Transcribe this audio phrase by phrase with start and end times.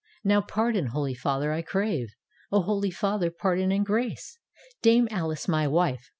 [0.33, 2.09] ""Now pardon, Holy Father, I crave.
[2.49, 4.39] Holy Father, pardon and grace!
[4.81, 6.09] Dame Alice, my wife.